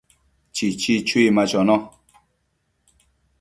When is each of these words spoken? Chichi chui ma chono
Chichi 0.55 0.95
chui 1.07 1.25
ma 1.35 1.43
chono 1.51 1.77